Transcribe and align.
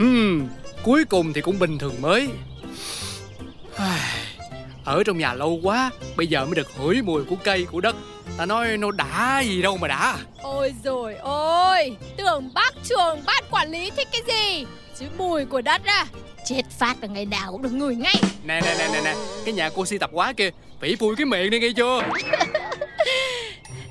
Hmm, 0.00 0.48
cuối 0.84 1.04
cùng 1.04 1.32
thì 1.32 1.40
cũng 1.40 1.58
bình 1.58 1.78
thường 1.78 1.94
mới. 2.00 2.28
Ở 4.84 5.04
trong 5.04 5.18
nhà 5.18 5.34
lâu 5.34 5.60
quá 5.62 5.90
Bây 6.16 6.26
giờ 6.26 6.44
mới 6.44 6.54
được 6.54 6.68
hửi 6.76 7.02
mùi 7.02 7.24
của 7.24 7.36
cây 7.44 7.66
của 7.70 7.80
đất. 7.80 7.96
Ta 8.36 8.46
nói 8.46 8.76
nó 8.76 8.90
đã 8.90 9.42
gì 9.46 9.62
đâu 9.62 9.76
mà 9.76 9.88
đã. 9.88 10.18
Ôi 10.42 10.74
rồi 10.84 11.14
ôi 11.22 11.96
Tưởng 12.16 12.50
bác 12.54 12.74
trường 12.84 13.18
ban 13.26 13.44
quản 13.50 13.70
lý 13.70 13.90
thích 13.96 14.08
cái 14.12 14.22
gì? 14.26 14.66
Chứ 14.98 15.06
mùi 15.18 15.44
của 15.44 15.60
đất 15.60 15.84
à 15.84 16.06
Chết 16.44 16.62
phát 16.78 16.96
là 17.00 17.08
ngày 17.08 17.26
nào 17.26 17.52
cũng 17.52 17.62
được 17.62 17.72
ngửi 17.72 17.94
ngay. 17.94 18.16
Nè 18.44 18.60
nè 18.60 18.74
nè 18.78 18.88
nè 18.92 19.00
nè 19.04 19.14
Cái 19.44 19.54
nhà 19.54 19.70
cô 19.76 19.86
si 19.86 19.98
tập 19.98 20.10
quá 20.12 20.32
kia 20.32 20.50
Phỉ 20.80 20.96
phui 20.96 21.16
cái 21.16 21.26
miệng 21.26 21.50
đi 21.50 21.60
nghe 21.60 21.68
chưa? 21.76 22.02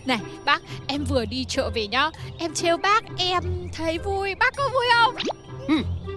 Này 0.06 0.20
bác 0.46 0.62
em 0.88 1.04
vừa 1.04 1.26
đi 1.26 1.46
chợ 1.50 1.70
về 1.76 1.88
nhá. 1.88 2.10
Em 2.40 2.54
trêu 2.54 2.78
bác 2.78 3.04
em 3.18 3.44
thấy 3.74 3.98
vui. 3.98 4.36
Bác 4.36 4.56
có 4.56 4.70
vui 4.74 4.86
không 4.94 5.16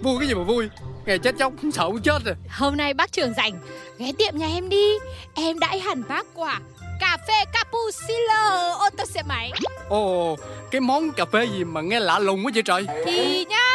Vui 0.02 0.18
cái 0.18 0.28
gì 0.28 0.34
mà 0.34 0.42
vui? 0.42 0.68
Ngày 1.06 1.18
chết 1.18 1.34
chóc 1.38 1.52
sợ 1.72 1.86
cũng 1.86 2.02
chết 2.02 2.18
rồi. 2.24 2.34
Hôm 2.48 2.76
nay 2.76 2.94
bác 2.94 3.12
trưởng 3.12 3.34
rảnh 3.36 3.58
Ghé 3.98 4.12
tiệm 4.18 4.36
nhà 4.36 4.46
em 4.46 4.68
đi. 4.68 4.98
Em 5.34 5.58
đãi 5.58 5.80
hẳn 5.80 6.02
bác 6.08 6.26
quả 6.34 6.60
Cà 7.00 7.16
phê 7.28 7.34
cappuccino 7.52 8.72
ô 8.78 8.88
tô 8.96 9.04
xe 9.04 9.22
máy 9.22 9.52
Ồ 9.88 10.36
Cái 10.70 10.80
món 10.80 11.12
cà 11.12 11.24
phê 11.24 11.44
gì 11.44 11.64
mà 11.64 11.80
nghe 11.80 12.00
lạ 12.00 12.18
lùng 12.18 12.46
quá 12.46 12.50
vậy 12.54 12.62
trời? 12.62 12.86
Thì 13.04 13.44
nhá 13.44 13.74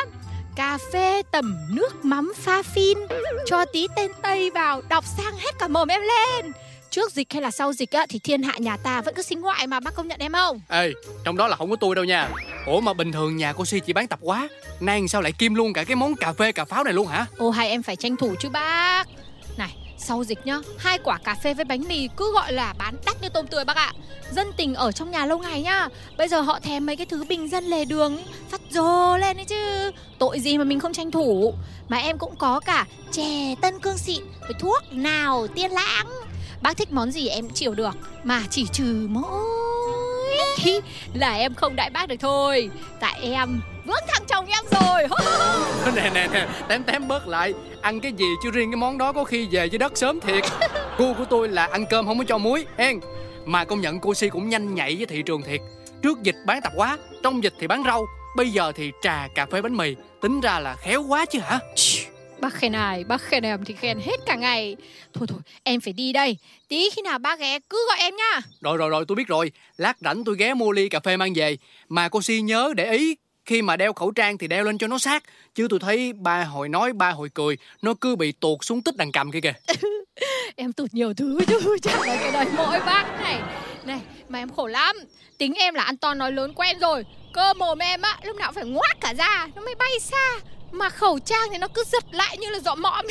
Cà 0.56 0.78
phê 0.94 1.22
tẩm 1.32 1.58
nước 1.70 2.06
mắm 2.06 2.34
pha 2.36 2.64
phin 2.64 2.98
Cho 3.46 3.66
tí 3.66 3.88
tên 3.96 4.12
Tây 4.22 4.52
vào 4.52 4.82
Đọc 4.90 5.06
sang 5.18 5.34
hết 5.34 5.52
cả 5.60 5.68
mồm 5.68 5.88
em 5.88 6.02
lên 6.02 6.52
Trước 6.92 7.12
dịch 7.12 7.34
hay 7.34 7.42
là 7.42 7.52
sau 7.52 7.74
dịch 7.74 7.92
á 7.92 8.06
Thì 8.10 8.20
thiên 8.20 8.44
hạ 8.44 8.54
nhà 8.58 8.78
ta 8.78 9.02
vẫn 9.02 9.14
cứ 9.16 9.22
sinh 9.22 9.42
ngoại 9.42 9.68
mà 9.68 9.80
bác 9.80 9.96
công 9.96 10.08
nhận 10.08 10.20
em 10.20 10.34
không? 10.34 10.62
Ê 10.70 10.92
trong 11.26 11.38
đó 11.38 11.48
là 11.48 11.56
không 11.56 11.70
có 11.70 11.76
tôi 11.76 11.96
đâu 11.96 12.06
nha. 12.06 12.30
Ủa 12.66 12.80
mà 12.80 12.94
bình 12.94 13.12
thường 13.12 13.38
nhà 13.38 13.54
cô 13.54 13.66
Si 13.66 13.80
chỉ 13.80 13.94
bán 13.94 14.08
tập 14.08 14.20
quá 14.22 14.48
Nay 14.80 15.08
sao 15.08 15.22
lại 15.22 15.32
kim 15.32 15.56
luôn 15.56 15.74
cả 15.74 15.84
cái 15.84 15.96
món 15.96 16.16
cà 16.16 16.34
phê 16.34 16.52
cà 16.52 16.66
pháo 16.66 16.84
này 16.84 16.94
luôn 16.94 17.08
hả? 17.08 17.26
Ô 17.38 17.50
hai 17.50 17.70
em 17.70 17.84
phải 17.84 17.96
tranh 17.96 18.18
thủ 18.18 18.36
chứ 18.40 18.50
bác. 18.50 19.04
Này 19.58 19.76
sau 19.98 20.24
dịch 20.24 20.46
nhá 20.46 20.60
hai 20.78 20.98
quả 21.04 21.18
cà 21.24 21.36
phê 21.36 21.54
với 21.54 21.66
bánh 21.66 21.84
mì 21.88 22.08
cứ 22.18 22.34
gọi 22.34 22.54
là 22.54 22.74
bán 22.78 22.96
đắt 23.06 23.22
như 23.22 23.30
tôm 23.30 23.48
tươi 23.48 23.66
bác 23.66 23.78
ạ. 23.78 23.94
Dân 24.32 24.52
tình 24.58 24.76
ở 24.76 24.92
trong 24.92 25.12
nhà 25.12 25.26
lâu 25.26 25.40
ngày 25.40 25.62
nhá 25.62 25.88
bây 26.18 26.28
giờ 26.28 26.42
họ 26.42 26.60
thèm 26.60 26.86
mấy 26.86 26.96
cái 26.96 27.06
thứ 27.06 27.24
bình 27.24 27.50
dân 27.50 27.64
lề 27.64 27.86
đường 27.86 28.18
phát 28.50 28.62
rồ 28.70 29.18
lên 29.18 29.38
đấy 29.38 29.46
chứ. 29.46 29.92
Tội 30.20 30.40
gì 30.40 30.58
mà 30.58 30.64
mình 30.64 30.80
không 30.80 30.94
tranh 30.94 31.12
thủ? 31.12 31.54
Mà 31.90 31.98
em 31.98 32.18
cũng 32.18 32.36
có 32.36 32.60
cả 32.60 32.86
chè 33.12 33.56
tân 33.62 33.80
cương 33.80 33.98
xịn 33.98 34.24
với 34.42 34.54
thuốc 34.60 34.84
nào 34.92 35.48
tiên 35.48 35.72
lãng 35.72 36.08
bác 36.62 36.78
thích 36.78 36.92
món 36.92 37.12
gì 37.12 37.28
em 37.28 37.50
chịu 37.50 37.74
được. 37.74 37.98
Mà 38.24 38.44
chỉ 38.50 38.66
trừ 38.74 39.08
mỗi 39.10 39.48
là 41.14 41.34
em 41.34 41.54
không 41.54 41.76
đại 41.76 41.90
bác 41.90 42.08
được 42.08 42.16
thôi. 42.20 42.70
Tại 43.00 43.20
em 43.22 43.62
vướng 43.86 44.04
thằng 44.08 44.24
chồng 44.28 44.46
em 44.46 44.66
rồi. 44.72 45.08
Nè 45.96 46.12
nè 46.14 46.28
nè 46.34 46.48
tém 46.68 46.84
tém 46.84 47.08
bớt 47.08 47.28
lại. 47.28 47.54
Ăn 47.82 48.00
cái 48.00 48.12
gì 48.12 48.26
chứ 48.44 48.52
riêng 48.52 48.72
cái 48.72 48.78
món 48.78 48.98
đó 48.98 49.14
có 49.14 49.24
khi 49.24 49.48
về 49.52 49.68
với 49.68 49.78
đất 49.78 49.98
sớm 49.98 50.20
thiệt. 50.20 50.44
Gu 50.98 51.14
của 51.14 51.26
tôi 51.30 51.50
là 51.50 51.66
ăn 51.66 51.86
cơm 51.90 52.06
không 52.06 52.18
có 52.18 52.24
cho 52.28 52.38
muối 52.38 52.66
hen. 52.78 53.00
Mà 53.46 53.66
công 53.66 53.82
nhận 53.82 54.00
cô 54.00 54.14
si 54.14 54.30
cũng 54.30 54.50
nhanh 54.50 54.76
nhạy 54.76 54.96
với 54.96 55.06
thị 55.06 55.22
trường 55.22 55.42
thiệt. 55.42 55.62
Trước 56.04 56.24
dịch 56.24 56.36
bán 56.46 56.62
tạp 56.62 56.74
quá 56.76 56.98
trong 57.24 57.44
dịch 57.44 57.54
thì 57.60 57.68
bán 57.68 57.84
rau. 57.86 58.06
Bây 58.36 58.50
giờ 58.50 58.72
thì 58.76 58.92
trà 59.02 59.28
cà 59.36 59.46
phê 59.46 59.62
bánh 59.62 59.78
mì. 59.78 59.96
Tính 60.22 60.42
ra 60.42 60.60
là 60.60 60.76
khéo 60.76 61.04
quá 61.04 61.26
chứ 61.26 61.40
hả 61.40 61.60
Bác 62.42 62.54
khen 62.54 62.72
ai, 62.72 63.04
bác 63.04 63.22
khen 63.22 63.46
em 63.46 63.66
thì 63.66 63.74
khen 63.74 64.00
hết 64.00 64.20
cả 64.26 64.36
ngày. 64.36 64.76
Thôi 65.14 65.28
thôi, 65.30 65.40
em 65.64 65.82
phải 65.82 65.94
đi 65.94 66.14
đây. 66.14 66.38
Tí 66.68 66.90
khi 66.90 67.02
nào 67.02 67.20
bác 67.20 67.40
ghé 67.40 67.60
cứ 67.70 67.88
gọi 67.88 67.98
em 68.00 68.16
nha. 68.16 68.42
Rồi 68.62 68.78
rồi 68.78 68.90
rồi, 68.90 69.06
tôi 69.08 69.16
biết 69.16 69.28
rồi. 69.28 69.52
Lát 69.78 69.98
rảnh 70.02 70.24
tôi 70.24 70.36
ghé 70.38 70.54
mua 70.54 70.72
ly 70.72 70.90
cà 70.90 71.00
phê 71.00 71.18
mang 71.18 71.34
về. 71.36 71.58
Mà 71.90 72.10
cô 72.10 72.22
Si 72.22 72.42
nhớ 72.42 72.74
để 72.76 72.92
ý 72.92 73.16
khi 73.46 73.62
mà 73.62 73.78
đeo 73.78 73.94
khẩu 73.94 74.12
trang 74.12 74.38
thì 74.38 74.48
đeo 74.48 74.64
lên 74.64 74.78
cho 74.78 74.88
nó 74.88 75.00
sát. 75.00 75.24
Chứ 75.56 75.68
tôi 75.70 75.80
thấy 75.80 76.14
ba 76.14 76.44
hồi 76.44 76.70
nói 76.70 76.94
ba 76.94 77.12
hồi 77.12 77.30
cười 77.34 77.58
nó 77.82 77.94
cứ 78.02 78.16
bị 78.16 78.32
tuột 78.32 78.58
xuống 78.62 78.82
tích 78.82 78.98
đằng 78.98 79.12
cầm 79.12 79.32
kia 79.32 79.42
kìa. 79.42 79.54
Em 80.56 80.74
tụt 80.74 80.94
nhiều 80.94 81.14
thứ 81.14 81.40
chứ 81.48 81.78
chắc 81.82 82.08
là 82.08 82.16
cái 82.16 82.32
đời 82.32 82.46
mỗi 82.58 82.80
bác 82.80 83.06
này. 83.22 83.40
Này 83.86 84.00
mà 84.30 84.40
em 84.40 84.50
khổ 84.50 84.68
lắm. 84.68 84.96
Tính 85.38 85.54
em 85.54 85.74
là 85.74 85.84
ăn 85.84 85.98
to 85.98 86.14
nói 86.14 86.32
lớn 86.32 86.54
quen 86.56 86.80
rồi. 86.80 87.06
Cơ 87.34 87.54
mồm 87.54 87.80
em 87.80 88.02
á 88.02 88.20
lúc 88.24 88.36
nào 88.36 88.52
phải 88.52 88.66
ngoác 88.66 88.98
cả 89.02 89.14
ra 89.14 89.48
nó 89.56 89.62
mới 89.62 89.76
bay 89.76 90.00
xa 90.00 90.40
mà 90.72 90.90
khẩu 90.90 91.20
trang 91.20 91.48
thì 91.52 91.58
nó 91.58 91.68
cứ 91.68 91.84
giật 91.92 92.04
lại 92.12 92.38
như 92.38 92.50
là 92.50 92.60
dọ 92.60 92.76
mõm. 92.76 93.06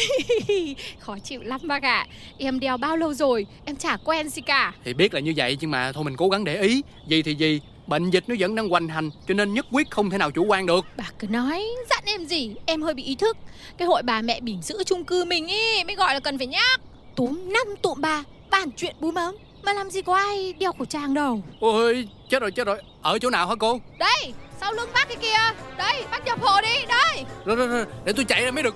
Khó 0.98 1.18
chịu 1.18 1.42
lắm 1.42 1.60
bác 1.64 1.82
ạ. 1.82 2.06
À. 2.08 2.14
Em 2.38 2.60
đeo 2.60 2.76
bao 2.76 2.96
lâu 2.96 3.14
rồi? 3.14 3.46
Em 3.64 3.76
chả 3.76 3.96
quen 4.04 4.28
gì 4.28 4.42
cả. 4.42 4.72
Thì 4.84 4.94
biết 4.94 5.14
là 5.14 5.20
như 5.20 5.32
vậy 5.36 5.56
nhưng 5.60 5.70
mà 5.70 5.92
thôi 5.92 6.04
mình 6.04 6.16
cố 6.16 6.28
gắng 6.28 6.44
để 6.44 6.60
ý. 6.60 6.82
Gì 7.06 7.22
thì 7.22 7.34
gì 7.34 7.60
Bệnh 7.86 8.10
dịch 8.10 8.24
nó 8.28 8.34
vẫn 8.38 8.54
đang 8.54 8.68
hoành 8.68 8.88
hành 8.88 9.10
Cho 9.28 9.34
nên 9.34 9.54
nhất 9.54 9.66
quyết 9.72 9.90
không 9.90 10.10
thể 10.10 10.18
nào 10.18 10.30
chủ 10.30 10.44
quan 10.44 10.66
được. 10.66 10.84
Bà 10.96 11.04
cứ 11.18 11.26
nói 11.26 11.64
dặn 11.90 12.02
em 12.06 12.24
gì? 12.24 12.54
Em 12.66 12.82
hơi 12.82 12.94
bị 12.94 13.02
ý 13.02 13.14
thức. 13.14 13.36
Cái 13.78 13.88
hội 13.88 14.02
bà 14.02 14.22
mẹ 14.22 14.40
bỉm 14.40 14.62
sữa 14.62 14.82
chung 14.86 15.04
cư 15.04 15.24
mình 15.24 15.48
ý 15.48 15.84
Mới 15.84 15.96
gọi 15.96 16.14
là 16.14 16.20
cần 16.20 16.38
phải 16.38 16.46
nhắc. 16.46 16.80
Túm 17.16 17.52
năm 17.52 17.66
tụm 17.82 18.00
bà 18.00 18.22
Bàn 18.50 18.70
chuyện 18.76 18.96
bú 19.00 19.10
mớm. 19.10 19.34
Mà 19.62 19.72
làm 19.72 19.90
gì 19.90 20.02
có 20.02 20.14
ai 20.14 20.54
đeo 20.58 20.72
khẩu 20.72 20.84
trang 20.84 21.14
đâu. 21.14 21.42
Ôi 21.60 22.08
chết 22.30 22.42
rồi 22.42 22.50
chết 22.50 22.66
rồi. 22.66 22.82
Ở 23.02 23.18
chỗ 23.18 23.30
nào 23.30 23.48
hả 23.48 23.54
cô? 23.58 23.80
Đây 23.98 24.32
sau 24.60 24.72
lưng 24.72 24.90
bác 24.94 25.08
cái 25.08 25.16
kia? 25.16 25.62
Đây 25.78 26.04
bác 26.10 26.24
nhập 26.24 26.38
hộ 26.40 26.60
đi 26.60 26.86
Đây. 26.88 27.24
Rồi 27.44 27.56
rồi 27.56 27.68
rồi 27.68 27.86
Để 28.04 28.12
tôi 28.12 28.24
chạy 28.24 28.44
ra 28.44 28.50
mới 28.50 28.62
được. 28.62 28.74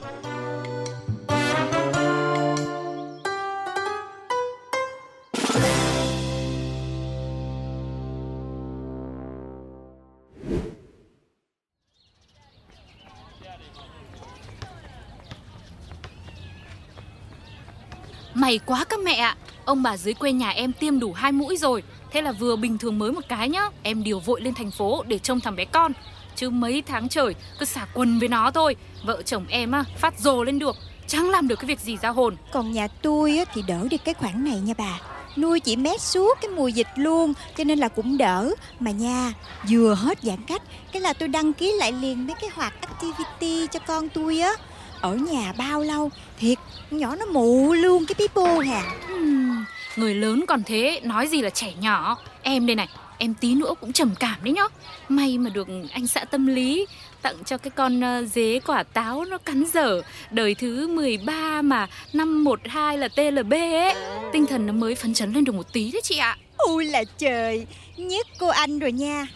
May 18.34 18.60
quá 18.66 18.84
các 18.84 19.00
mẹ 19.00 19.14
ạ 19.14 19.36
Ông 19.65 19.82
bà 19.82 19.97
dưới 19.97 20.15
quê 20.15 20.32
nhà 20.32 20.50
em 20.50 20.72
tiêm 20.72 20.98
đủ 20.98 21.12
hai 21.12 21.32
mũi 21.32 21.56
rồi. 21.56 21.82
Thế 22.10 22.22
là 22.22 22.32
vừa 22.32 22.56
bình 22.56 22.78
thường 22.78 22.98
mới 22.98 23.12
một 23.12 23.28
cái 23.28 23.48
nhá. 23.48 23.69
Em 23.82 24.03
điều 24.03 24.21
vội 24.21 24.41
lên 24.41 24.54
thành 24.54 24.71
phố 24.71 25.03
để 25.06 25.19
trông 25.19 25.41
thằng 25.41 25.56
bé 25.56 25.65
con. 25.65 25.93
Chứ 26.37 26.50
mấy 26.50 26.82
tháng 26.87 27.09
trời 27.09 27.34
cứ 27.59 27.65
xả 27.65 27.87
quần 27.94 28.19
với 28.19 28.28
nó 28.28 28.50
thôi. 28.50 28.76
Vợ 29.04 29.22
chồng 29.22 29.44
em 29.48 29.72
á 29.72 29.84
phát 29.98 30.19
rồ 30.19 30.44
lên 30.44 30.59
được. 30.59 30.76
Chẳng 31.06 31.31
làm 31.31 31.48
được 31.48 31.56
cái 31.56 31.66
việc 31.66 31.81
gì 31.81 31.97
ra 32.03 32.09
hồn. 32.09 32.37
Còn 32.53 32.72
nhà 32.72 32.88
tôi 32.88 33.38
á, 33.38 33.44
thì 33.54 33.62
đỡ 33.66 33.87
đi 33.91 33.97
cái 33.97 34.15
khoản 34.15 34.44
này 34.44 34.60
nha 34.60 34.75
bà. 34.78 34.98
Nuôi 35.37 35.60
chỉ 35.60 35.77
mét 35.77 36.00
suốt 36.00 36.38
cái 36.42 36.50
mùa 36.50 36.69
dịch 36.69 36.87
luôn 36.97 37.32
Cho 37.56 37.65
nên 37.65 37.78
là 37.78 37.88
cũng 37.88 38.19
đỡ. 38.19 38.50
Mà 38.81 38.91
nha 38.91 39.32
vừa 39.71 39.94
hết 39.94 40.19
giãn 40.22 40.38
cách 40.47 40.62
Cái 40.92 41.03
là 41.03 41.12
tôi 41.12 41.28
đăng 41.28 41.53
ký 41.53 41.72
lại 41.78 41.92
liền 41.92 42.27
mấy 42.27 42.37
cái 42.41 42.50
hoạt 42.54 42.75
activity 42.81 43.66
cho 43.66 43.81
con 43.87 44.09
tôi 44.09 44.41
á. 44.41 44.53
Ở 45.00 45.15
nhà 45.15 45.53
bao 45.59 45.81
lâu 45.81 46.10
Thiệt 46.38 46.59
nhỏ 46.91 47.16
nó 47.16 47.27
mụ 47.27 47.72
luôn 47.72 48.06
cái 48.06 48.15
pipo 48.15 48.59
hà. 48.66 48.82
Hmm, 49.06 49.49
Người 49.96 50.14
lớn 50.14 50.44
còn 50.48 50.62
thế 50.62 51.00
Nói 51.04 51.26
gì 51.26 51.42
là 51.42 51.50
trẻ 51.50 51.72
nhỏ. 51.80 52.18
Em 52.42 52.66
đây 52.66 52.76
này 52.76 52.88
Em 53.18 53.34
tí 53.34 53.54
nữa 53.54 53.74
cũng 53.80 53.92
trầm 53.92 54.10
cảm 54.20 54.38
đấy 54.42 54.52
nhá. 54.52 54.62
May 55.08 55.38
mà 55.38 55.50
được 55.50 55.68
anh 55.92 56.06
xã 56.06 56.24
tâm 56.24 56.46
lý 56.46 56.86
Tặng 57.22 57.34
cho 57.46 57.58
cái 57.58 57.70
con 57.70 58.00
uh, 58.00 58.32
dế 58.32 58.60
quả 58.66 58.82
táo 58.82 59.24
nó 59.24 59.38
cắn 59.38 59.64
dở. 59.72 60.02
Đời 60.30 60.54
thứ 60.54 60.88
13 60.88 61.62
mà 61.62 61.86
Năm 62.12 62.44
12 62.44 62.98
là 62.98 63.08
TLB 63.08 63.52
ấy. 63.52 63.94
Tinh 64.32 64.46
thần 64.46 64.66
nó 64.66 64.72
mới 64.72 64.94
phấn 64.94 65.14
chấn 65.14 65.32
lên 65.32 65.44
được 65.44 65.54
một 65.54 65.72
tí 65.72 65.90
đấy 65.92 66.00
chị 66.04 66.16
ạ. 66.18 66.36
Ui 66.56 66.84
là 66.84 67.04
trời 67.18 67.66
Nhất 67.96 68.26
cô 68.38 68.46
anh 68.46 68.78
rồi 68.78 68.92
nha. 68.92 69.26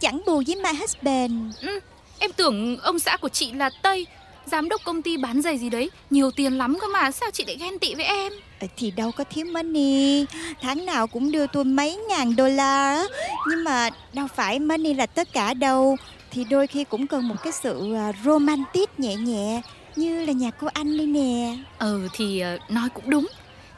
Chẳng 0.00 0.20
bù 0.26 0.42
với 0.46 0.56
my 0.56 0.78
husband. 0.80 1.32
Ừ, 1.62 1.80
Em 2.18 2.32
tưởng 2.32 2.76
ông 2.76 2.98
xã 2.98 3.16
của 3.16 3.28
chị 3.28 3.52
là 3.52 3.70
Tây 3.82 4.06
Giám 4.46 4.68
đốc 4.68 4.80
công 4.84 5.02
ty 5.02 5.16
bán 5.16 5.42
giày 5.42 5.58
gì 5.58 5.70
đấy 5.70 5.90
Nhiều 6.10 6.30
tiền 6.30 6.58
lắm 6.58 6.78
cơ 6.80 6.86
mà. 6.88 7.10
Sao 7.10 7.30
chị 7.30 7.44
lại 7.46 7.56
ghen 7.60 7.78
tị 7.78 7.94
với 7.94 8.04
em? 8.04 8.32
ờ, 8.32 8.45
thì 8.76 8.90
đâu 8.90 9.12
có 9.12 9.24
thiếu 9.24 9.46
money. 9.52 10.26
Tháng 10.62 10.86
nào 10.86 11.06
cũng 11.06 11.32
đưa 11.32 11.46
tôi 11.46 11.64
mấy 11.64 11.96
ngàn 12.08 12.36
đô 12.36 12.48
la 12.48 13.04
Nhưng 13.50 13.64
mà 13.64 13.90
đâu 14.12 14.26
phải 14.34 14.58
money 14.58 14.94
là 14.94 15.06
tất 15.06 15.32
cả 15.32 15.54
đâu. 15.54 15.96
Thì 16.30 16.44
đôi 16.44 16.66
khi 16.66 16.84
cũng 16.84 17.06
cần 17.06 17.28
một 17.28 17.34
cái 17.42 17.52
sự 17.52 17.94
à, 17.94 18.12
romantic 18.24 19.00
nhẹ 19.00 19.14
nhẹ, 19.16 19.62
Như 19.96 20.24
là 20.24 20.32
nhà 20.32 20.50
cô 20.50 20.68
anh 20.72 20.98
đi 20.98 21.06
nè. 21.06 21.56
Ừ 21.78 22.08
thì 22.12 22.40
à, 22.40 22.56
nói 22.68 22.88
cũng 22.94 23.10
đúng. 23.10 23.26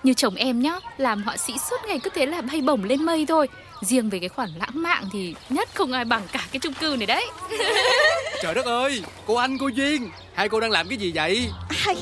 Như 0.03 0.15
chồng 0.15 0.35
em 0.35 0.63
nhá, 0.63 0.81
Làm 0.97 1.23
họa 1.23 1.37
sĩ 1.37 1.53
suốt 1.71 1.77
ngày 1.89 1.99
cứ 2.03 2.11
thế 2.15 2.27
là 2.27 2.41
bay 2.41 2.61
bổng 2.61 2.85
lên 2.85 3.03
mây 3.03 3.27
thôi. 3.27 3.49
Riêng 3.81 4.11
về 4.11 4.19
cái 4.19 4.29
khoản 4.29 4.49
lãng 4.59 4.71
mạn 4.83 5.05
thì 5.13 5.35
nhất 5.49 5.69
không 5.75 5.93
ai 5.93 6.05
bằng 6.05 6.23
cả 6.33 6.41
cái 6.53 6.61
chung 6.61 6.75
cư 6.75 6.97
này 6.99 7.07
đấy. 7.07 7.27
Trời 8.43 8.55
đất 8.55 8.65
ơi, 8.67 9.03
cô 9.27 9.35
anh, 9.35 9.59
cô 9.59 9.69
Duyên 9.69 10.11
Hai 10.35 10.49
cô 10.49 10.61
đang 10.61 10.71
làm 10.71 10.89
cái 10.89 10.99
gì 10.99 11.13
vậy? 11.15 11.49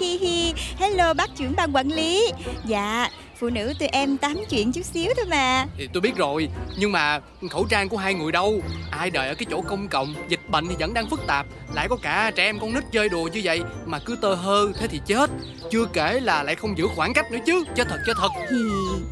Hi 0.00 0.18
hi, 0.18 0.52
hello 0.78 1.14
bác 1.14 1.36
trưởng 1.36 1.52
ban 1.56 1.72
quản 1.72 1.88
lý 1.88 2.30
Dạ, 2.64 3.08
Phụ 3.38 3.48
nữ 3.48 3.72
tụi 3.78 3.88
em 3.88 4.16
tám 4.16 4.36
chuyện 4.50 4.72
chút 4.72 4.84
xíu 4.84 5.12
thôi 5.16 5.24
mà. 5.28 5.66
Thì 5.78 5.88
tôi 5.92 6.00
biết 6.00 6.16
rồi 6.16 6.48
Nhưng 6.78 6.92
mà 6.92 7.20
khẩu 7.50 7.66
trang 7.70 7.88
của 7.88 7.96
hai 7.96 8.14
người 8.14 8.32
đâu? 8.32 8.60
Ai 8.90 9.10
đời 9.10 9.28
ở 9.28 9.34
cái 9.34 9.46
chỗ 9.50 9.60
công 9.60 9.88
cộng 9.88 10.14
Dịch 10.28 10.40
bệnh 10.50 10.68
thì 10.68 10.74
vẫn 10.78 10.94
đang 10.94 11.10
phức 11.10 11.20
tạp. 11.26 11.46
Lại 11.74 11.88
có 11.88 11.96
cả 12.02 12.30
trẻ 12.36 12.44
em 12.44 12.58
con 12.60 12.74
nít 12.74 12.84
chơi 12.92 13.08
đùa 13.08 13.28
như 13.32 13.40
vậy 13.44 13.60
Mà 13.86 13.98
cứ 13.98 14.16
tơ 14.16 14.34
hơ 14.34 14.72
thế 14.78 14.86
thì 14.88 15.00
chết. 15.06 15.30
Chưa 15.70 15.84
kể 15.92 16.20
là 16.20 16.42
lại 16.42 16.54
không 16.54 16.78
giữ 16.78 16.86
khoảng 16.96 17.14
cách 17.14 17.32
nữa 17.32 17.38
chứ. 17.46 17.64
Chết 17.74 17.88
thật 17.88 17.98
chết 18.06 18.16
thật. 18.16 18.30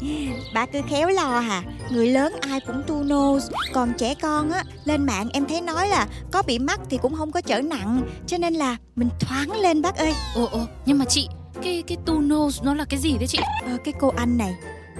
Hì, 0.01 0.27
Bà 0.53 0.65
cứ 0.65 0.81
khéo 0.89 1.09
lo 1.09 1.39
hà. 1.39 1.63
Người 1.89 2.07
lớn 2.07 2.35
ai 2.41 2.59
cũng 2.59 2.83
tu 2.87 3.03
nose 3.03 3.47
Còn 3.73 3.93
trẻ 3.97 4.15
con 4.21 4.51
á 4.51 4.63
Lên 4.85 5.05
mạng 5.05 5.29
em 5.33 5.45
thấy 5.45 5.61
nói 5.61 5.87
là 5.87 6.07
Có 6.31 6.41
bị 6.41 6.59
mắc 6.59 6.79
thì 6.89 6.97
cũng 7.01 7.15
không 7.15 7.31
có 7.31 7.41
trở 7.41 7.61
nặng. 7.61 8.01
Cho 8.27 8.37
nên 8.37 8.53
là 8.53 8.77
mình 8.95 9.09
thoáng 9.19 9.51
lên 9.61 9.81
bác 9.81 9.95
ơi. 9.95 10.13
Ồ 10.35 10.45
ồ, 10.51 10.59
nhưng 10.85 10.97
mà 10.97 11.05
chị, 11.05 11.27
cái 11.63 11.83
cái 11.87 11.97
tu 12.05 12.19
nose 12.19 12.61
nó 12.65 12.73
là 12.73 12.85
cái 12.89 12.99
gì 12.99 13.17
thế 13.19 13.27
chị? 13.27 13.37
ờ, 13.65 13.77
Cái 13.83 13.93
cô 13.99 14.13
anh 14.17 14.37
này 14.37 14.55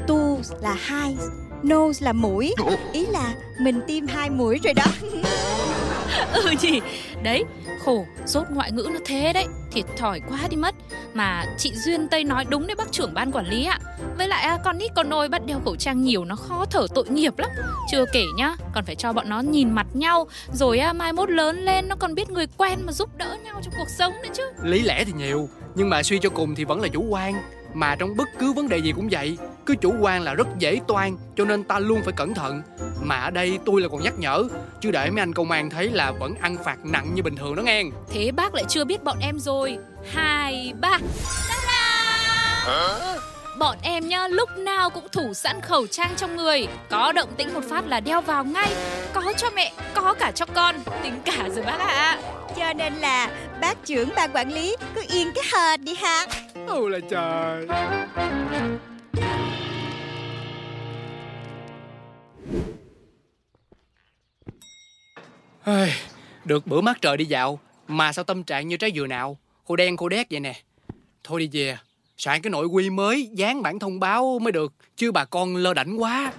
Tu 0.07 0.39
là 0.61 0.73
hai 0.79 1.17
Nose 1.67 2.05
là 2.05 2.13
mũi. 2.13 2.53
Ý 2.93 3.05
là 3.05 3.33
mình 3.59 3.81
tiêm 3.87 4.07
hai 4.07 4.29
mũi 4.29 4.59
rồi 4.63 4.73
đó 4.73 4.83
ừ 6.33 6.51
nhỉ. 6.61 6.81
Đấy 7.23 7.43
khổ 7.85 8.05
sốt 8.25 8.47
ngoại 8.49 8.71
ngữ 8.71 8.87
nó 8.93 8.99
thế 9.05 9.33
đấy. 9.33 9.45
Thiệt 9.71 9.85
thòi 9.97 10.19
quá 10.19 10.39
đi 10.49 10.57
mất. 10.57 10.75
Mà 11.13 11.45
chị 11.57 11.71
duyên 11.75 12.07
tây 12.07 12.23
nói 12.23 12.45
đúng 12.49 12.67
đấy 12.67 12.75
bác 12.75 12.91
trưởng 12.91 13.13
ban 13.13 13.31
quản 13.31 13.49
lý 13.49 13.65
ạ. 13.65 13.79
Với 14.17 14.27
lại 14.27 14.43
à, 14.43 14.57
con 14.63 14.77
nít 14.77 14.91
con 14.95 15.09
nôi 15.09 15.29
bắt 15.29 15.45
đeo 15.45 15.59
khẩu 15.65 15.75
trang 15.75 16.03
nhiều 16.03 16.25
nó 16.25 16.35
khó 16.35 16.65
thở 16.71 16.87
tội 16.95 17.09
nghiệp 17.09 17.39
lắm. 17.39 17.49
Chưa 17.91 18.05
kể 18.13 18.23
nhá 18.37 18.55
còn 18.73 18.85
phải 18.85 18.95
cho 18.95 19.13
bọn 19.13 19.29
nó 19.29 19.41
nhìn 19.41 19.71
mặt 19.71 19.87
nhau. 19.93 20.27
Rồi 20.53 20.79
à, 20.79 20.93
mai 20.93 21.13
mốt 21.13 21.29
lớn 21.29 21.65
lên 21.65 21.87
nó 21.87 21.95
còn 21.99 22.15
biết 22.15 22.29
người 22.29 22.47
quen 22.57 22.79
mà 22.85 22.91
giúp 22.91 23.09
đỡ 23.17 23.37
nhau 23.43 23.61
trong 23.63 23.73
cuộc 23.77 23.89
sống 23.89 24.13
nữa 24.23 24.29
chứ. 24.33 24.43
Lý 24.63 24.81
lẽ 24.81 25.03
thì 25.03 25.13
nhiều 25.17 25.49
Nhưng 25.75 25.89
mà 25.89 26.03
suy 26.03 26.19
cho 26.19 26.29
cùng 26.29 26.55
thì 26.55 26.63
vẫn 26.63 26.81
là 26.81 26.87
chủ 26.87 27.05
quan. 27.09 27.33
Mà 27.73 27.95
trong 27.95 28.17
bất 28.17 28.27
cứ 28.39 28.53
vấn 28.53 28.69
đề 28.69 28.77
gì 28.77 28.91
cũng 28.91 29.07
vậy 29.11 29.37
cứ 29.65 29.75
chủ 29.75 29.93
quan 30.01 30.21
là 30.21 30.33
rất 30.33 30.47
dễ 30.59 30.79
toan 30.87 31.17
Cho 31.35 31.45
nên 31.45 31.63
ta 31.63 31.79
luôn 31.79 32.01
phải 32.03 32.13
cẩn 32.17 32.33
thận. 32.33 32.61
Mà 33.01 33.15
ở 33.15 33.31
đây 33.31 33.59
tôi 33.65 33.81
là 33.81 33.87
còn 33.87 34.03
nhắc 34.03 34.13
nhở 34.19 34.43
Chứ 34.81 34.91
để 34.91 35.09
mấy 35.09 35.21
anh 35.21 35.33
công 35.33 35.51
an 35.51 35.69
thấy 35.69 35.89
là 35.89 36.11
vẫn 36.11 36.35
ăn 36.41 36.57
phạt 36.63 36.85
nặng 36.85 37.11
như 37.15 37.23
bình 37.23 37.35
thường 37.35 37.55
đó 37.55 37.61
nghe. 37.61 37.83
Thế 38.09 38.31
bác 38.31 38.55
lại 38.55 38.63
chưa 38.69 38.85
biết 38.85 39.03
bọn 39.03 39.17
em 39.21 39.39
rồi. 39.39 39.77
Hai 40.13 40.73
ba. 40.81 40.97
Ta-da! 41.49 43.17
Bọn 43.57 43.77
em 43.81 44.07
nhá 44.07 44.27
lúc 44.27 44.57
nào 44.57 44.89
cũng 44.89 45.07
thủ 45.11 45.33
sẵn 45.33 45.61
khẩu 45.61 45.87
trang 45.87 46.13
trong 46.17 46.35
người. 46.35 46.67
Có 46.89 47.11
động 47.11 47.29
tĩnh 47.37 47.53
một 47.53 47.61
phát 47.69 47.87
là 47.87 47.99
đeo 47.99 48.21
vào 48.21 48.45
ngay. 48.45 48.75
Có 49.13 49.33
cho 49.37 49.49
mẹ, 49.55 49.73
có 49.93 50.13
cả 50.13 50.31
cho 50.31 50.45
con. 50.45 50.75
Tính 51.03 51.21
cả 51.25 51.49
rồi 51.55 51.65
bác 51.65 51.79
ạ. 51.79 52.19
Cho 52.57 52.73
nên 52.73 52.93
là 52.93 53.29
bác 53.61 53.85
trưởng 53.85 54.09
ban 54.15 54.31
quản 54.33 54.53
lý 54.53 54.75
Cứ 54.95 55.01
yên 55.07 55.31
cái 55.35 55.43
hệt 55.53 55.79
đi 55.79 55.95
ha. 55.95 56.25
Ôi 56.67 56.89
là 56.89 56.99
trời 57.09 57.67
Được 66.45 66.67
bữa 66.67 66.81
mát 66.81 67.01
trời 67.01 67.17
đi 67.17 67.25
dạo 67.25 67.59
Mà 67.87 68.13
sao 68.13 68.23
tâm 68.23 68.43
trạng 68.43 68.67
như 68.67 68.77
trái 68.77 68.91
dừa 68.95 69.07
nào? 69.07 69.37
Khô 69.67 69.75
đen 69.75 69.97
khô 69.97 70.09
đét 70.09 70.27
vậy 70.31 70.39
nè. 70.39 70.61
Thôi 71.23 71.39
đi 71.39 71.49
về 71.51 71.77
Soạn 72.17 72.41
cái 72.41 72.51
nội 72.51 72.65
quy 72.65 72.89
mới 72.89 73.29
Dán 73.33 73.61
bản 73.61 73.79
thông 73.79 73.99
báo 73.99 74.39
mới 74.39 74.51
được 74.51 74.73
Chứ 74.95 75.11
bà 75.11 75.25
con 75.25 75.55
lơ 75.55 75.73
đảnh 75.73 76.01
quá. 76.01 76.33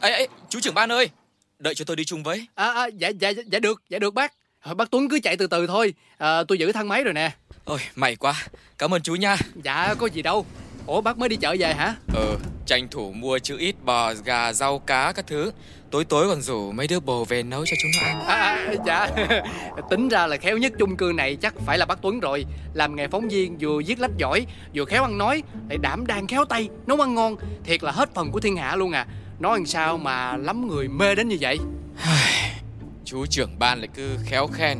Ấy 0.00 0.12
ấy 0.12 0.28
chú 0.48 0.60
trưởng 0.60 0.74
ban 0.74 0.92
ơi 0.92 1.10
đợi 1.58 1.74
cho 1.74 1.84
tôi 1.84 1.96
đi 1.96 2.04
chung 2.04 2.22
với. 2.22 2.46
À, 2.54 2.72
à, 2.72 2.86
dạ, 2.86 3.08
dạ, 3.08 3.30
dạ 3.46 3.58
được 3.58 3.82
Dạ 3.88 3.98
được 3.98 4.14
bác. 4.14 4.32
Ờ, 4.60 4.74
Bác 4.74 4.90
Tuấn 4.90 5.08
cứ 5.08 5.20
chạy 5.22 5.36
từ 5.36 5.46
từ 5.46 5.66
thôi. 5.66 5.94
À, 6.18 6.42
Tôi 6.48 6.58
giữ 6.58 6.72
thang 6.72 6.88
máy 6.88 7.04
rồi 7.04 7.14
nè. 7.14 7.32
Ôi 7.64 7.78
may 7.94 8.16
quá. 8.16 8.34
Cảm 8.78 8.94
ơn 8.94 9.02
chú 9.02 9.14
nha. 9.14 9.36
Dạ 9.62 9.94
có 9.98 10.06
gì 10.06 10.22
đâu 10.22 10.46
Ủa 10.86 11.00
bác 11.00 11.18
mới 11.18 11.28
đi 11.28 11.36
chợ 11.36 11.56
về 11.58 11.74
hả? 11.74 11.94
Ờ 12.14 12.36
tranh 12.66 12.88
thủ 12.88 13.12
mua 13.12 13.38
chữ 13.38 13.56
ít 13.58 13.74
bò 13.84 14.12
gà 14.24 14.52
rau 14.52 14.78
cá 14.78 15.12
các 15.12 15.26
thứ. 15.26 15.52
Tối 15.90 16.04
tối 16.04 16.28
còn 16.28 16.42
rủ 16.42 16.72
mấy 16.72 16.86
đứa 16.86 17.00
bồ 17.00 17.24
về 17.24 17.42
nấu 17.42 17.66
cho 17.66 17.76
chúng 17.82 17.90
nó 17.96 18.08
ăn. 18.08 18.24
À, 18.26 18.34
à, 18.36 18.74
dạ 18.86 19.08
Tính 19.90 20.08
ra 20.08 20.26
là 20.26 20.36
khéo 20.36 20.58
nhất 20.58 20.72
chung 20.78 20.96
cư 20.96 21.12
này 21.14 21.36
chắc 21.36 21.54
phải 21.66 21.78
là 21.78 21.86
bác 21.86 22.02
Tuấn 22.02 22.20
rồi. 22.20 22.44
Làm 22.74 22.96
nghề 22.96 23.08
phóng 23.08 23.28
viên 23.28 23.56
vừa 23.60 23.80
viết 23.86 24.00
lách 24.00 24.16
giỏi 24.16 24.46
Vừa 24.74 24.84
khéo 24.84 25.02
ăn 25.02 25.18
nói 25.18 25.42
Lại 25.68 25.78
đảm 25.78 26.06
đang 26.06 26.26
khéo 26.26 26.44
tay 26.44 26.68
Nấu 26.86 27.00
ăn 27.00 27.14
ngon. 27.14 27.36
Thiệt 27.64 27.82
là 27.82 27.92
hết 27.92 28.14
phần 28.14 28.30
của 28.30 28.40
thiên 28.40 28.56
hạ 28.56 28.76
luôn 28.76 28.92
à. 28.92 29.06
Nói 29.38 29.58
làm 29.58 29.66
sao 29.66 29.98
mà 29.98 30.36
lắm 30.36 30.68
người 30.68 30.88
mê 30.88 31.14
đến 31.14 31.28
như 31.28 31.36
vậy? 31.40 31.58
Chú 33.04 33.26
trưởng 33.26 33.58
ban 33.58 33.78
lại 33.78 33.88
cứ 33.94 34.16
khéo 34.24 34.46
khen. 34.46 34.78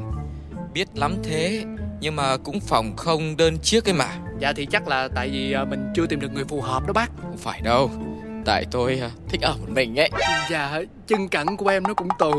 Biết 0.75 0.89
lắm 0.95 1.17
thế 1.25 1.65
nhưng 2.03 2.17
mà 2.17 2.37
cũng 2.37 2.61
phòng 2.61 2.97
không 2.97 3.37
đơn 3.37 3.59
chiếc 3.59 3.89
ấy 3.89 3.95
mà. 3.95 4.09
Dạ 4.39 4.53
thì 4.53 4.67
chắc 4.67 4.89
là 4.89 5.09
tại 5.15 5.29
vì 5.29 5.53
à, 5.53 5.65
mình 5.65 5.93
chưa 5.95 6.07
tìm 6.07 6.21
được 6.21 6.33
người 6.35 6.45
phù 6.45 6.61
hợp 6.61 6.87
đó 6.87 6.93
bác. 6.93 7.11
Không 7.23 7.37
phải 7.37 7.61
đâu. 7.61 7.91
Tại 8.45 8.65
tôi 8.71 8.99
à, 9.03 9.11
thích 9.29 9.41
ở 9.43 9.57
một 9.61 9.69
mình 9.69 10.01
ấy. 10.01 10.11
Dạ 10.51 10.83
chân 11.07 11.29
cẳng 11.29 11.57
của 11.57 11.69
em 11.69 11.83
nó 11.83 11.95
cũng 11.95 12.09
tù. 12.19 12.33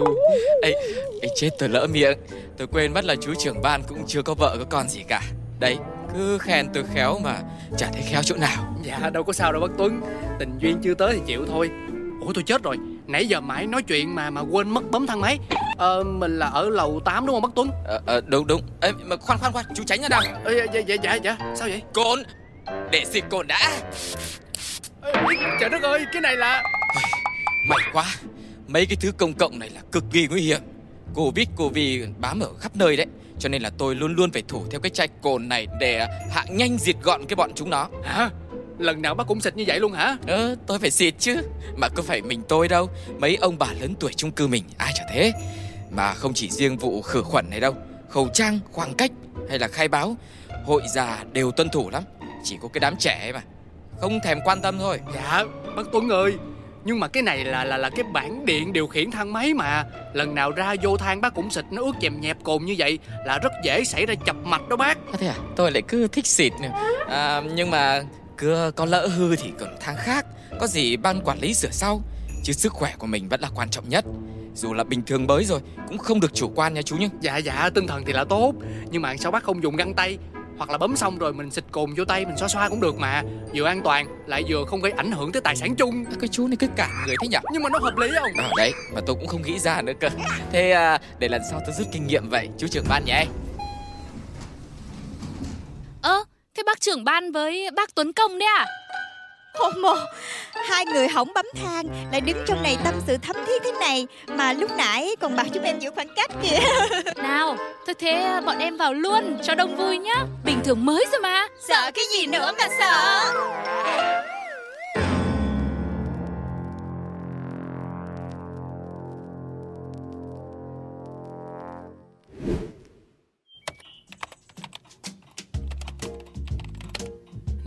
Ấy 0.61 0.73
ấy 1.21 1.29
chết 1.35 1.49
tôi 1.59 1.69
lỡ 1.69 1.87
miệng. 1.87 2.17
Tôi 2.57 2.67
quên 2.67 2.93
mất 2.93 3.05
là 3.05 3.15
chú 3.21 3.33
trưởng 3.33 3.61
ban 3.61 3.83
cũng 3.83 4.03
chưa 4.07 4.21
có 4.21 4.33
vợ 4.33 4.55
có 4.59 4.65
con 4.69 4.89
gì 4.89 5.03
cả. 5.07 5.21
Đấy 5.59 5.77
cứ 6.13 6.37
khen 6.37 6.67
tôi 6.73 6.83
khéo 6.93 7.19
mà 7.19 7.39
chả 7.77 7.89
thấy 7.93 8.01
khéo 8.01 8.23
chỗ 8.23 8.35
nào. 8.35 8.75
Dạ 8.83 9.09
đâu 9.13 9.23
có 9.23 9.33
sao 9.33 9.51
đâu 9.51 9.61
bác 9.61 9.71
Tuấn. 9.77 10.01
Tình 10.39 10.57
duyên 10.59 10.79
chưa 10.83 10.93
tới 10.93 11.13
thì 11.13 11.21
chịu 11.25 11.45
thôi. 11.47 11.69
Ủa 12.21 12.33
tôi 12.33 12.43
chết 12.47 12.63
rồi 12.63 12.77
Nãy 13.07 13.25
giờ 13.27 13.41
mãi 13.41 13.67
nói 13.67 13.83
chuyện 13.83 14.15
mà 14.15 14.29
mà 14.29 14.41
quên 14.41 14.69
mất 14.69 14.91
bấm 14.91 15.07
thang 15.07 15.21
máy. 15.21 15.39
Ờ 15.77 16.03
mình 16.03 16.39
là 16.39 16.47
ở 16.47 16.69
lầu 16.69 17.01
8 17.05 17.25
đúng 17.25 17.35
không 17.35 17.41
bác 17.41 17.49
Tuấn? 17.55 17.69
Ờ, 17.85 18.01
ờ, 18.05 18.21
đúng 18.27 18.47
đúng. 18.47 18.61
Ê, 18.81 18.91
mà 19.05 19.15
khoan 19.15 19.39
khoan 19.39 19.53
khoan 19.53 19.65
chú 19.75 19.83
tránh 19.83 20.01
ra 20.01 20.09
nào 20.09 20.21
Ờ, 20.43 20.53
dạ, 20.73 20.79
dạ 20.87 20.95
dạ 21.03 21.13
dạ. 21.13 21.37
Sao 21.55 21.67
vậy? 21.67 21.81
Cồn 21.93 22.23
để 22.91 23.05
xịt 23.05 23.23
cồn 23.29 23.47
đã. 23.47 23.59
Ê, 25.01 25.11
Trời 25.59 25.69
đất 25.69 25.81
ơi 25.81 26.05
cái 26.13 26.21
này 26.21 26.35
là 26.35 26.63
may 27.69 27.79
quá. 27.93 28.05
Mấy 28.67 28.85
cái 28.85 28.95
thứ 29.01 29.11
công 29.11 29.33
cộng 29.33 29.59
này 29.59 29.69
là 29.69 29.81
cực 29.91 30.03
kỳ 30.11 30.27
nguy 30.27 30.41
hiểm. 30.41 30.59
Covid 31.15 31.47
covid 31.57 32.03
bám 32.19 32.39
ở 32.39 32.49
khắp 32.59 32.71
nơi 32.75 32.97
đấy 32.97 33.07
cho 33.39 33.49
nên 33.49 33.61
là 33.61 33.69
tôi 33.77 33.95
luôn 33.95 34.15
luôn 34.15 34.31
phải 34.31 34.43
thủ 34.47 34.63
theo 34.71 34.79
cái 34.79 34.89
chai 34.89 35.07
cồn 35.21 35.49
này 35.49 35.67
để 35.79 36.07
hạ 36.31 36.45
nhanh 36.49 36.77
diệt 36.77 36.95
gọn 37.03 37.21
cái 37.29 37.35
bọn 37.35 37.51
chúng 37.55 37.69
nó. 37.69 37.87
Hả 38.03 38.29
Lần 38.79 39.01
nào 39.01 39.15
bác 39.15 39.27
cũng 39.27 39.41
xịt 39.41 39.55
như 39.55 39.63
vậy 39.67 39.79
luôn 39.79 39.91
hả? 39.91 40.17
Ờ 40.27 40.55
tôi 40.67 40.79
phải 40.79 40.91
xịt 40.91 41.13
chứ. 41.19 41.35
Mà 41.77 41.89
có 41.89 42.03
phải 42.03 42.21
mình 42.21 42.41
tôi 42.47 42.67
đâu. 42.67 42.89
Mấy 43.19 43.35
ông 43.35 43.57
bà 43.59 43.67
lớn 43.81 43.93
tuổi 43.99 44.13
chung 44.13 44.31
cư 44.31 44.47
mình 44.47 44.63
ai 44.77 44.93
chả 44.95 45.03
thế. 45.13 45.33
Mà 45.91 46.13
không 46.13 46.33
chỉ 46.33 46.49
riêng 46.49 46.77
vụ 46.77 47.01
khử 47.01 47.21
khuẩn 47.21 47.49
này 47.49 47.59
đâu. 47.59 47.75
Khẩu 48.09 48.27
trang 48.33 48.59
khoảng 48.71 48.93
cách 48.93 49.11
hay 49.49 49.59
là 49.59 49.67
khai 49.67 49.87
báo 49.87 50.15
hội 50.65 50.81
già 50.93 51.23
đều 51.31 51.51
tuân 51.51 51.69
thủ 51.69 51.89
lắm. 51.89 52.03
Chỉ 52.43 52.57
có 52.61 52.67
cái 52.73 52.79
đám 52.79 52.95
trẻ 52.99 53.31
mà. 53.33 53.41
Không 54.01 54.19
thèm 54.23 54.39
quan 54.45 54.61
tâm 54.61 54.79
thôi. 54.79 54.99
Dạ 55.15 55.43
bác 55.75 55.83
Tuấn 55.91 56.09
ơi. 56.09 56.33
Nhưng 56.85 56.99
mà 56.99 57.07
cái 57.07 57.23
này 57.23 57.45
là 57.45 57.63
là 57.63 57.77
là 57.77 57.89
cái 57.89 58.03
bảng 58.03 58.45
điện 58.45 58.73
điều 58.73 58.87
khiển 58.87 59.11
thang 59.11 59.33
máy 59.33 59.53
mà. 59.53 59.85
Lần 60.13 60.35
nào 60.35 60.51
ra 60.51 60.75
vô 60.81 60.97
thang 60.97 61.21
bác 61.21 61.33
cũng 61.35 61.51
xịt 61.51 61.65
nó 61.71 61.81
ướt 61.81 61.91
chèm 62.01 62.21
nhẹp 62.21 62.37
cồn 62.43 62.65
như 62.65 62.75
vậy 62.77 62.99
Là 63.25 63.37
rất 63.37 63.53
dễ 63.63 63.83
xảy 63.83 64.05
ra 64.05 64.15
chập 64.25 64.35
mạch 64.43 64.69
đó 64.69 64.75
bác. 64.75 64.97
À, 64.97 65.17
thế 65.19 65.27
à? 65.27 65.35
Tôi 65.55 65.71
lại 65.71 65.81
cứ 65.87 66.07
thích 66.07 66.27
xịt 66.27 66.53
nữa 66.61 66.69
à, 67.09 67.41
nhưng 67.55 67.71
mà 67.71 68.03
cứ 68.37 68.71
có 68.75 68.85
lỡ 68.85 69.07
hư 69.07 69.35
thì 69.35 69.51
còn 69.59 69.75
thang 69.79 69.95
khác 69.97 70.25
có 70.59 70.67
gì 70.67 70.97
ban 70.97 71.21
quản 71.21 71.39
lý 71.39 71.53
sửa 71.53 71.71
sau. 71.71 72.01
Chứ 72.43 72.53
sức 72.53 72.73
khỏe 72.73 72.93
của 72.97 73.07
mình 73.07 73.29
vẫn 73.29 73.41
là 73.41 73.49
quan 73.55 73.69
trọng 73.69 73.89
nhất. 73.89 74.05
Dù 74.55 74.73
là 74.73 74.83
bình 74.83 75.01
thường 75.05 75.27
mới 75.27 75.45
rồi 75.45 75.59
cũng 75.87 75.97
không 75.97 76.19
được 76.19 76.33
chủ 76.33 76.51
quan 76.55 76.73
nha 76.73 76.81
chú 76.81 76.97
nhé 76.97 77.09
Dạ 77.21 77.37
dạ 77.37 77.69
tinh 77.75 77.87
thần 77.87 78.03
thì 78.05 78.13
là 78.13 78.23
tốt. 78.23 78.53
Nhưng 78.91 79.01
mà 79.01 79.15
sao 79.17 79.31
bác 79.31 79.43
không 79.43 79.63
dùng 79.63 79.75
găng 79.75 79.93
tay? 79.93 80.17
Hoặc 80.57 80.69
là 80.69 80.77
bấm 80.77 80.95
xong 80.95 81.17
rồi 81.17 81.33
mình 81.33 81.51
xịt 81.51 81.63
cồn 81.71 81.93
vô 81.97 82.05
tay 82.05 82.25
mình 82.25 82.37
xoa 82.37 82.47
xoa 82.47 82.69
cũng 82.69 82.81
được 82.81 82.95
mà. 82.95 83.23
Vừa 83.55 83.65
an 83.65 83.81
toàn 83.83 84.07
lại 84.27 84.43
vừa 84.47 84.63
không 84.67 84.81
gây 84.81 84.91
ảnh 84.91 85.11
hưởng 85.11 85.31
tới 85.31 85.41
tài 85.41 85.55
sản 85.55 85.75
chung. 85.75 86.05
Cái 86.19 86.27
chú 86.27 86.47
này 86.47 86.57
cứ 86.59 86.67
cản 86.75 86.89
người 87.07 87.15
thế 87.21 87.27
nhỉ 87.27 87.37
Nhưng 87.53 87.63
mà 87.63 87.69
nó 87.69 87.79
hợp 87.79 87.97
lý 87.97 88.07
không? 88.21 88.31
À, 88.37 88.49
đấy 88.57 88.73
mà 88.93 89.01
tôi 89.05 89.15
cũng 89.15 89.27
không 89.27 89.41
nghĩ 89.41 89.59
ra 89.59 89.81
nữa 89.81 89.93
cơ. 89.99 90.09
Thế 90.51 90.71
à, 90.71 90.99
để 91.19 91.27
lần 91.27 91.41
sau 91.49 91.61
tôi 91.65 91.75
rút 91.77 91.87
kinh 91.91 92.07
nghiệm 92.07 92.29
vậy 92.29 92.49
chú 92.57 92.67
trưởng 92.67 92.85
ban 92.89 93.05
nhé 93.05 93.25
Ơ, 96.01 96.23
thế 96.57 96.63
bác 96.65 96.71
trưởng 96.83 97.03
ban 97.03 97.31
với 97.31 97.69
bác 97.75 97.95
Tuấn 97.95 98.13
Công 98.13 98.39
đấy 98.39 98.49
à? 98.57 98.65
Homo 99.53 99.95
Hai 100.69 100.85
người 100.85 101.07
hỏng 101.07 101.27
bấm 101.35 101.45
thang 101.63 101.85
Lại 102.11 102.21
đứng 102.21 102.37
trong 102.47 102.63
này 102.63 102.77
tâm 102.83 102.93
sự 103.07 103.17
thấm 103.21 103.35
thiết 103.47 103.63
thế 103.63 103.71
này 103.71 104.07
Mà 104.27 104.53
lúc 104.53 104.71
nãy 104.77 105.15
còn 105.19 105.35
bảo 105.35 105.45
chúng 105.53 105.63
em 105.63 105.79
giữ 105.79 105.89
khoảng 105.95 106.07
cách 106.15 106.31
kìa. 106.43 106.59
Nào, 107.23 107.57
tôi 107.85 107.93
thế 107.93 108.41
bọn 108.45 108.59
em 108.59 108.77
vào 108.77 108.93
luôn 108.93 109.37
cho 109.43 109.55
đông 109.55 109.75
vui 109.75 109.97
nhá. 109.97 110.25
Bình 110.45 110.59
thường 110.63 110.85
mới 110.85 111.05
rồi 111.11 111.21
mà. 111.21 111.47
Sợ 111.67 111.91
cái 111.93 112.05
gì 112.13 112.27
nữa 112.27 112.51
mà 112.59 112.67
sợ 112.79 113.33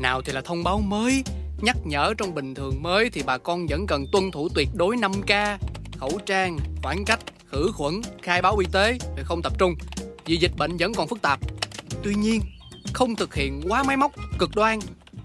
Nào 0.07 0.23
thì 0.23 0.33
là 0.33 0.41
thông 0.41 0.65
báo 0.65 0.81
mới 0.81 1.25
Nhắc 1.63 1.77
nhở 1.85 2.15
trong 2.19 2.35
bình 2.35 2.55
thường 2.55 2.83
mới 2.83 3.11
Thì 3.11 3.23
bà 3.27 3.39
con 3.39 3.67
vẫn 3.67 3.87
cần 3.87 4.05
tuân 4.13 4.31
thủ 4.31 4.49
tuyệt 4.55 4.69
đối 4.75 4.97
5K 4.97 5.59
Khẩu 5.97 6.19
trang, 6.27 6.59
khoảng 6.83 7.05
cách, 7.05 7.21
khử 7.47 7.71
khuẩn, 7.75 8.01
khai 8.23 8.43
báo 8.43 8.57
y 8.57 8.67
tế 8.73 8.99
Để 9.17 9.23
không 9.25 9.43
tập 9.43 9.53
trung 9.59 9.75
Vì 10.27 10.37
dịch 10.37 10.51
bệnh 10.57 10.77
vẫn 10.77 10.95
còn 10.95 11.09
phức 11.09 11.23
tạp 11.23 11.41
Tuy 12.03 12.15
nhiên 12.15 12.41
không 12.93 13.17
thực 13.17 13.35
hiện 13.35 13.63
quá 13.69 13.83
máy 13.83 13.97
móc, 13.97 14.13
cực 14.39 14.51
đoan 14.55 14.79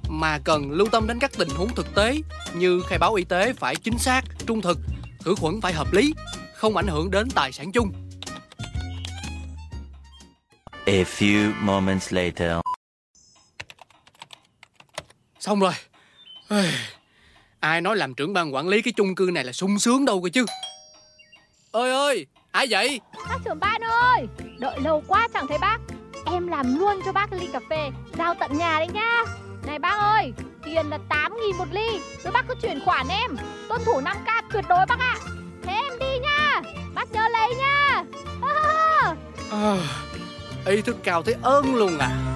mà 0.10 0.40
cần 0.40 0.72
lưu 0.72 0.88
tâm 0.92 1.08
đến 1.08 1.20
các 1.20 1.32
tình 1.38 1.50
huống 1.50 1.76
thực 1.76 1.96
tế 1.96 2.22
như 2.56 2.82
khai 2.88 3.00
báo 3.00 3.14
y 3.14 3.24
tế 3.24 3.54
phải 3.54 3.76
chính 3.76 3.98
xác, 3.98 4.22
trung 4.46 4.62
thực, 4.62 4.80
khử 5.26 5.36
khuẩn 5.36 5.62
phải 5.62 5.74
hợp 5.74 5.94
lý, 5.94 6.14
không 6.56 6.78
ảnh 6.78 6.88
hưởng 6.88 7.12
đến 7.12 7.30
tài 7.36 7.52
sản 7.52 7.72
chung. 7.72 7.92
A 10.86 11.04
few 11.04 11.52
moments 11.62 12.14
later. 12.14 12.71
Xong 15.52 15.60
rồi. 15.60 15.74
Ai 17.60 17.82
nói 17.82 17.96
làm 17.98 18.14
trưởng 18.14 18.34
ban 18.34 18.54
quản 18.54 18.68
lý 18.68 18.82
cái 18.82 18.94
chung 18.98 19.16
cư 19.16 19.30
này 19.34 19.44
là 19.44 19.52
sung 19.52 19.80
sướng 19.80 20.06
đâu 20.06 20.22
cơ 20.22 20.30
chứ. 20.30 20.46
Ơi 21.72 21.92
ơi, 21.92 22.26
ai 22.52 22.68
vậy? 22.70 23.00
Bác 23.30 23.38
trưởng 23.46 23.60
ban 23.60 23.82
ơi 23.82 24.28
Đợi 24.60 24.80
lâu 24.80 25.04
quá 25.08 25.28
chẳng 25.34 25.48
thấy 25.48 25.58
bác 25.58 25.78
Em 26.26 26.48
làm 26.48 26.80
luôn 26.80 27.00
cho 27.06 27.12
bác 27.12 27.34
ly 27.34 27.48
cà 27.54 27.60
phê 27.70 27.90
Giao 28.18 28.36
tận 28.40 28.58
nhà 28.58 28.80
đấy 28.80 28.88
nhá 28.94 29.24
Này 29.68 29.80
bác 29.80 30.00
ơi 30.00 30.34
Tiền 30.66 30.90
là 30.90 31.00
8 31.10 31.34
nghìn 31.42 31.58
một 31.58 31.68
ly 31.72 32.00
Rồi 32.24 32.34
bác 32.34 32.48
cứ 32.48 32.56
chuyển 32.62 32.80
khoản 32.86 33.08
em 33.08 33.38
Tuân 33.70 33.82
thủ 33.86 34.02
5K 34.02 34.42
tuyệt 34.54 34.66
đối 34.70 34.86
bác 34.86 35.00
ạ 35.00 35.16
Thế 35.64 35.74
em 35.74 36.00
đi 36.00 36.20
nha 36.20 36.62
Bác 36.96 37.12
nhớ 37.12 37.28
lấy 37.30 37.56
nha 37.56 38.04
À, 39.52 39.78
ý 40.66 40.82
thức 40.82 40.98
cao 41.04 41.24
thấy 41.24 41.36
ơn 41.42 41.76
luôn 41.76 41.98
à. 41.98 42.31